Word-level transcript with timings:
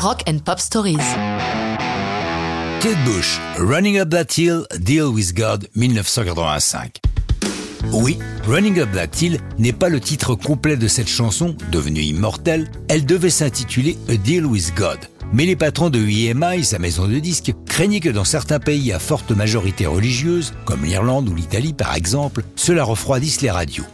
Rock 0.00 0.22
and 0.28 0.38
Pop 0.44 0.60
Stories. 0.60 0.96
Kate 2.80 3.04
Bush, 3.04 3.38
Running 3.58 3.98
Up 3.98 4.10
That 4.10 4.26
Hill, 4.36 4.64
Deal 4.78 5.12
with 5.12 5.34
God, 5.34 5.68
1985. 5.74 6.90
Oui, 7.92 8.16
Running 8.46 8.78
Up 8.78 8.92
That 8.92 9.20
Hill 9.20 9.40
n'est 9.58 9.72
pas 9.72 9.88
le 9.88 9.98
titre 9.98 10.36
complet 10.36 10.76
de 10.76 10.86
cette 10.86 11.08
chanson, 11.08 11.56
devenue 11.72 12.02
immortelle. 12.02 12.70
Elle 12.88 13.06
devait 13.06 13.30
s'intituler 13.30 13.98
A 14.08 14.14
Deal 14.14 14.46
with 14.46 14.72
God. 14.76 14.98
Mais 15.32 15.46
les 15.46 15.56
patrons 15.56 15.90
de 15.90 15.98
EMI, 15.98 16.64
sa 16.64 16.78
maison 16.78 17.08
de 17.08 17.18
disques, 17.18 17.52
craignaient 17.66 18.00
que 18.00 18.08
dans 18.08 18.24
certains 18.24 18.60
pays 18.60 18.92
à 18.92 19.00
forte 19.00 19.32
majorité 19.32 19.86
religieuse, 19.86 20.54
comme 20.64 20.84
l'Irlande 20.84 21.28
ou 21.28 21.34
l'Italie 21.34 21.72
par 21.72 21.96
exemple, 21.96 22.44
cela 22.54 22.84
refroidisse 22.84 23.40
les 23.40 23.50
radios. 23.50 23.84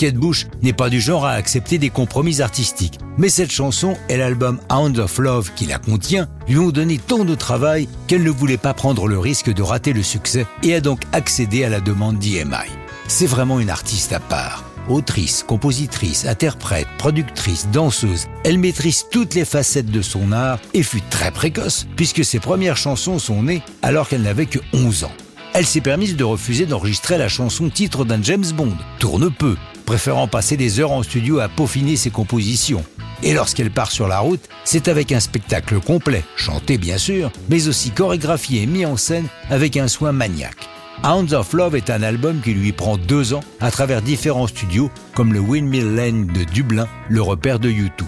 Kate 0.00 0.14
Bush 0.14 0.46
n'est 0.62 0.72
pas 0.72 0.88
du 0.88 0.98
genre 0.98 1.26
à 1.26 1.32
accepter 1.32 1.76
des 1.76 1.90
compromis 1.90 2.40
artistiques, 2.40 2.98
mais 3.18 3.28
cette 3.28 3.52
chanson 3.52 3.98
et 4.08 4.16
l'album 4.16 4.58
Hound 4.72 4.98
of 4.98 5.18
Love 5.18 5.50
qui 5.54 5.66
la 5.66 5.78
contient 5.78 6.26
lui 6.48 6.56
ont 6.56 6.70
donné 6.70 6.96
tant 6.96 7.26
de 7.26 7.34
travail 7.34 7.86
qu'elle 8.06 8.22
ne 8.22 8.30
voulait 8.30 8.56
pas 8.56 8.72
prendre 8.72 9.06
le 9.06 9.18
risque 9.18 9.52
de 9.52 9.60
rater 9.60 9.92
le 9.92 10.02
succès 10.02 10.46
et 10.62 10.74
a 10.74 10.80
donc 10.80 11.02
accédé 11.12 11.64
à 11.64 11.68
la 11.68 11.80
demande 11.80 12.18
d'EMI. 12.18 12.70
C'est 13.08 13.26
vraiment 13.26 13.60
une 13.60 13.68
artiste 13.68 14.14
à 14.14 14.20
part. 14.20 14.64
Autrice, 14.88 15.44
compositrice, 15.46 16.24
interprète, 16.24 16.88
productrice, 16.96 17.68
danseuse, 17.70 18.24
elle 18.42 18.58
maîtrise 18.58 19.04
toutes 19.10 19.34
les 19.34 19.44
facettes 19.44 19.90
de 19.90 20.00
son 20.00 20.32
art 20.32 20.60
et 20.72 20.82
fut 20.82 21.02
très 21.10 21.30
précoce 21.30 21.86
puisque 21.96 22.24
ses 22.24 22.40
premières 22.40 22.78
chansons 22.78 23.18
sont 23.18 23.42
nées 23.42 23.62
alors 23.82 24.08
qu'elle 24.08 24.22
n'avait 24.22 24.46
que 24.46 24.60
11 24.72 25.04
ans. 25.04 25.12
Elle 25.52 25.66
s'est 25.66 25.80
permise 25.80 26.16
de 26.16 26.24
refuser 26.24 26.64
d'enregistrer 26.64 27.18
la 27.18 27.28
chanson 27.28 27.68
titre 27.70 28.04
d'un 28.04 28.22
James 28.22 28.46
Bond, 28.54 28.76
tourne 29.00 29.30
peu, 29.30 29.56
préférant 29.90 30.28
passer 30.28 30.56
des 30.56 30.78
heures 30.78 30.92
en 30.92 31.02
studio 31.02 31.40
à 31.40 31.48
peaufiner 31.48 31.96
ses 31.96 32.10
compositions. 32.10 32.84
Et 33.24 33.34
lorsqu'elle 33.34 33.72
part 33.72 33.90
sur 33.90 34.06
la 34.06 34.20
route, 34.20 34.48
c'est 34.62 34.86
avec 34.86 35.10
un 35.10 35.18
spectacle 35.18 35.80
complet, 35.80 36.22
chanté 36.36 36.78
bien 36.78 36.96
sûr, 36.96 37.32
mais 37.48 37.66
aussi 37.66 37.90
chorégraphié 37.90 38.62
et 38.62 38.66
mis 38.66 38.86
en 38.86 38.96
scène 38.96 39.26
avec 39.50 39.76
un 39.76 39.88
soin 39.88 40.12
maniaque. 40.12 40.68
Hounds 41.02 41.32
of 41.32 41.52
Love 41.54 41.74
est 41.74 41.90
un 41.90 42.04
album 42.04 42.40
qui 42.40 42.54
lui 42.54 42.70
prend 42.70 42.98
deux 42.98 43.34
ans 43.34 43.42
à 43.58 43.72
travers 43.72 44.00
différents 44.00 44.46
studios 44.46 44.92
comme 45.12 45.32
le 45.32 45.40
Windmill 45.40 45.96
Lane 45.96 46.28
de 46.28 46.44
Dublin, 46.44 46.86
le 47.08 47.20
repère 47.20 47.58
de 47.58 47.68
U2. 47.68 48.04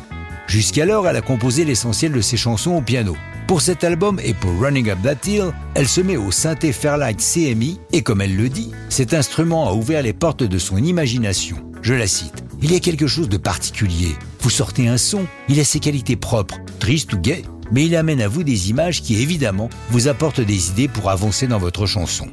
Jusqu'alors, 0.47 1.09
elle 1.09 1.17
a 1.17 1.21
composé 1.21 1.65
l'essentiel 1.65 2.13
de 2.13 2.21
ses 2.21 2.37
chansons 2.37 2.77
au 2.77 2.81
piano. 2.81 3.17
Pour 3.49 3.61
cet 3.61 3.83
album 3.83 4.21
et 4.23 4.35
pour 4.35 4.53
Running 4.61 4.89
Up 4.89 4.99
That 5.03 5.29
Hill, 5.29 5.53
elle 5.75 5.89
se 5.89 6.01
met 6.01 6.17
au 6.17 6.31
synthé 6.31 6.71
Fairlight 6.71 7.19
CMI 7.19 7.81
et 7.91 8.03
comme 8.03 8.21
elle 8.21 8.37
le 8.37 8.49
dit, 8.49 8.71
cet 8.89 9.15
instrument 9.15 9.69
a 9.69 9.73
ouvert 9.73 10.03
les 10.03 10.13
portes 10.13 10.45
de 10.45 10.59
son 10.59 10.77
imagination. 10.77 11.72
Je 11.83 11.95
la 11.95 12.07
cite. 12.07 12.45
Il 12.63 12.73
y 12.73 12.77
a 12.77 12.81
quelque 12.81 13.09
chose 13.09 13.29
de 13.29 13.37
particulier. 13.37 14.15
Vous 14.41 14.51
sortez 14.51 14.87
un 14.87 14.97
son, 14.97 15.27
il 15.49 15.59
a 15.59 15.65
ses 15.65 15.81
qualités 15.81 16.15
propres, 16.15 16.61
triste 16.79 17.13
ou 17.13 17.19
gai, 17.19 17.45
mais 17.73 17.87
il 17.87 17.97
amène 17.97 18.21
à 18.21 18.29
vous 18.29 18.45
des 18.45 18.71
images 18.71 19.03
qui 19.03 19.21
évidemment 19.21 19.69
vous 19.91 20.07
apportent 20.07 20.41
des 20.41 20.71
idées 20.71 20.87
pour 20.87 21.11
avancer 21.11 21.49
dans 21.49 21.59
votre 21.59 21.87
chanson. 21.87 22.29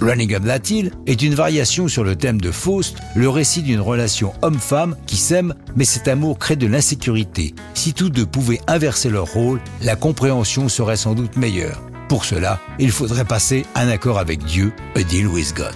Running 0.00 0.34
Up 0.34 0.44
That 0.44 0.68
Hill 0.70 0.92
est 1.06 1.22
une 1.22 1.34
variation 1.34 1.88
sur 1.88 2.04
le 2.04 2.16
thème 2.16 2.40
de 2.40 2.50
Faust, 2.50 2.96
le 3.14 3.28
récit 3.28 3.62
d'une 3.62 3.80
relation 3.80 4.32
homme-femme 4.42 4.96
qui 5.06 5.16
s'aime, 5.16 5.54
mais 5.76 5.84
cet 5.84 6.06
amour 6.08 6.38
crée 6.38 6.56
de 6.56 6.66
l'insécurité. 6.66 7.54
Si 7.74 7.94
tous 7.94 8.10
deux 8.10 8.26
pouvaient 8.26 8.60
inverser 8.68 9.10
leur 9.10 9.32
rôle, 9.32 9.60
la 9.80 9.96
compréhension 9.96 10.68
serait 10.68 10.96
sans 10.96 11.14
doute 11.14 11.36
meilleure. 11.36 11.80
Pour 12.08 12.24
cela, 12.24 12.60
il 12.78 12.90
faudrait 12.90 13.24
passer 13.24 13.64
un 13.74 13.88
accord 13.88 14.18
avec 14.18 14.44
Dieu, 14.44 14.72
a 14.96 15.02
deal 15.02 15.26
with 15.26 15.54
God. 15.56 15.74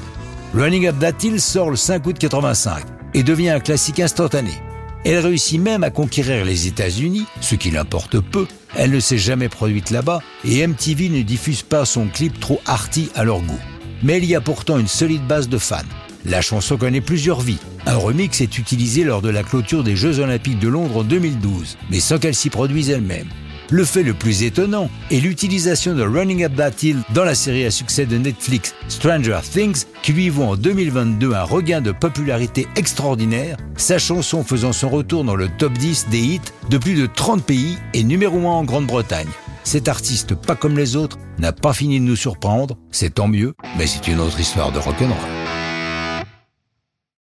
Running 0.56 0.86
Up 0.86 0.98
That 1.00 1.38
sort 1.38 1.70
le 1.70 1.76
5 1.76 2.06
août 2.06 2.16
85 2.18 2.84
et 3.14 3.22
devient 3.22 3.50
un 3.50 3.60
classique 3.60 4.00
instantané. 4.00 4.52
Elle 5.04 5.18
réussit 5.18 5.60
même 5.60 5.84
à 5.84 5.90
conquérir 5.90 6.44
les 6.44 6.66
États-Unis, 6.66 7.26
ce 7.40 7.54
qui 7.54 7.70
l'importe 7.70 8.18
peu. 8.20 8.46
Elle 8.74 8.90
ne 8.90 9.00
s'est 9.00 9.18
jamais 9.18 9.48
produite 9.48 9.90
là-bas 9.90 10.20
et 10.44 10.66
MTV 10.66 11.10
ne 11.10 11.22
diffuse 11.22 11.62
pas 11.62 11.84
son 11.84 12.08
clip 12.08 12.40
trop 12.40 12.60
arty 12.66 13.10
à 13.14 13.24
leur 13.24 13.40
goût 13.40 13.60
mais 14.02 14.18
il 14.18 14.24
y 14.24 14.34
a 14.34 14.40
pourtant 14.40 14.78
une 14.78 14.88
solide 14.88 15.26
base 15.26 15.48
de 15.48 15.58
fans. 15.58 15.78
La 16.24 16.40
chanson 16.40 16.76
connaît 16.76 17.00
plusieurs 17.00 17.40
vies. 17.40 17.58
Un 17.86 17.96
remix 17.96 18.40
est 18.40 18.58
utilisé 18.58 19.04
lors 19.04 19.22
de 19.22 19.28
la 19.28 19.42
clôture 19.42 19.84
des 19.84 19.96
Jeux 19.96 20.18
Olympiques 20.18 20.58
de 20.58 20.68
Londres 20.68 20.98
en 20.98 21.04
2012, 21.04 21.78
mais 21.90 22.00
sans 22.00 22.18
qu'elle 22.18 22.34
s'y 22.34 22.50
produise 22.50 22.90
elle-même. 22.90 23.28
Le 23.70 23.84
fait 23.84 24.04
le 24.04 24.14
plus 24.14 24.44
étonnant 24.44 24.88
est 25.10 25.18
l'utilisation 25.18 25.94
de 25.94 26.02
Running 26.02 26.44
Up 26.44 26.54
That 26.56 26.70
Hill 26.82 26.98
dans 27.12 27.24
la 27.24 27.34
série 27.34 27.64
à 27.64 27.72
succès 27.72 28.06
de 28.06 28.16
Netflix 28.16 28.74
Stranger 28.88 29.40
Things, 29.42 29.86
qui 30.02 30.12
lui 30.12 30.28
vaut 30.28 30.44
en 30.44 30.56
2022 30.56 31.32
un 31.34 31.42
regain 31.42 31.80
de 31.80 31.90
popularité 31.90 32.68
extraordinaire, 32.76 33.56
sa 33.76 33.98
chanson 33.98 34.44
faisant 34.44 34.72
son 34.72 34.88
retour 34.88 35.24
dans 35.24 35.34
le 35.34 35.48
top 35.48 35.72
10 35.72 36.06
des 36.10 36.20
hits 36.20 36.40
de 36.70 36.78
plus 36.78 36.94
de 36.94 37.06
30 37.06 37.42
pays 37.42 37.76
et 37.92 38.04
numéro 38.04 38.38
1 38.38 38.44
en 38.44 38.64
Grande-Bretagne. 38.64 39.28
Cet 39.64 39.88
artiste, 39.88 40.36
pas 40.36 40.54
comme 40.54 40.78
les 40.78 40.94
autres, 40.94 41.18
n'a 41.38 41.52
pas 41.52 41.72
fini 41.72 41.98
de 41.98 42.04
nous 42.04 42.14
surprendre, 42.14 42.78
c'est 42.92 43.14
tant 43.14 43.26
mieux, 43.26 43.54
mais 43.76 43.88
c'est 43.88 44.06
une 44.06 44.20
autre 44.20 44.38
histoire 44.38 44.70
de 44.70 44.78
rock'n'roll. 44.78 45.45